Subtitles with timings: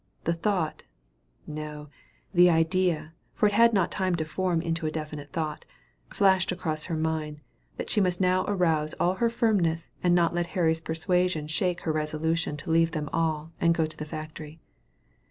[0.23, 0.81] The thought
[1.45, 1.87] no,
[2.33, 5.63] the idea, for it had not time to form into a definite thought
[6.11, 7.39] flashed across her mind,
[7.77, 11.91] that she must now arouse all her firmness, and not let Henry's persuasion shake her
[11.91, 14.59] resolution to leave them all, and go to the factory.